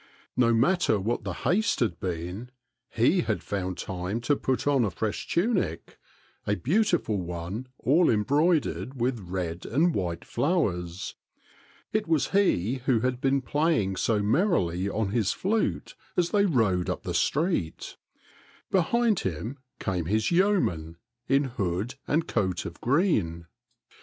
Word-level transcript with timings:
No 0.35 0.51
matter 0.51 0.99
what 0.99 1.23
the 1.23 1.33
haste 1.45 1.79
had 1.79 1.99
been, 1.99 2.49
6e 2.97 3.25
had 3.25 3.43
found 3.43 3.77
time 3.77 4.19
to 4.21 4.35
put 4.35 4.65
on 4.65 4.83
a 4.83 4.89
fresh 4.89 5.27
tunic, 5.31 5.99
a 6.47 6.55
beautiful 6.55 7.21
one 7.21 7.67
all 7.77 8.09
em 8.09 8.23
broidered 8.25 8.99
with 8.99 9.19
red 9.19 9.63
and 9.63 9.93
white 9.93 10.25
flowers. 10.25 11.13
It 11.93 12.07
was 12.07 12.29
he 12.29 12.81
who 12.87 13.01
had 13.01 13.21
been 13.21 13.43
playing 13.43 13.95
so 13.95 14.23
merrily 14.23 14.89
on 14.89 15.11
his 15.11 15.33
flute 15.33 15.93
as 16.17 16.31
they 16.31 16.45
rode 16.47 16.89
up 16.89 17.03
the 17.03 17.13
street. 17.13 17.95
Behind 18.71 19.19
him 19.19 19.59
came 19.79 20.05
his 20.05 20.31
yeoman 20.31 20.97
in 21.27 21.43
hood 21.43 21.93
and 22.07 22.27
coat 22.27 22.65
of 22.65 22.81
green. 22.81 23.45